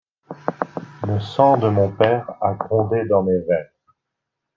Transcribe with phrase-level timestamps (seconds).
[1.07, 3.69] Le sang de mon père a grondé dans mes veines.